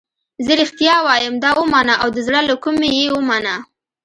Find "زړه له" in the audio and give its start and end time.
2.27-2.55